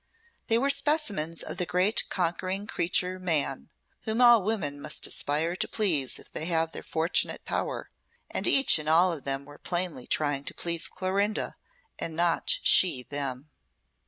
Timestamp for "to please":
5.55-6.17, 10.45-10.87